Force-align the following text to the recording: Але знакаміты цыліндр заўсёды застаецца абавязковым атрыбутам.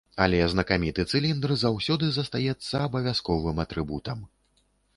Але 0.23 0.37
знакаміты 0.53 1.03
цыліндр 1.11 1.53
заўсёды 1.65 2.09
застаецца 2.17 2.75
абавязковым 2.89 3.63
атрыбутам. 3.69 4.29